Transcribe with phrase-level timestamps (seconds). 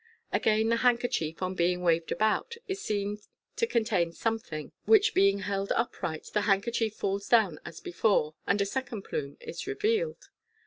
[0.33, 3.19] Again the handkerchief on being waved about is seen
[3.55, 8.65] to contain something, which being held upright, the handkerchief falls down as befnre, and a
[8.65, 10.29] second plume is revealed.